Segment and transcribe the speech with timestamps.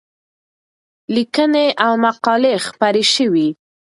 [1.15, 3.47] لیکنې او مقالې خپرې شوې.